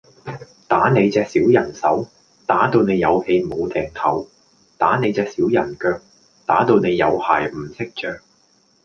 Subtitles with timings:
[0.67, 2.07] 打你隻小人手，
[2.47, 4.25] 打到你有氣無定唞；
[4.79, 6.01] 打你隻小人腳，
[6.47, 8.19] 打到你有鞋唔識着！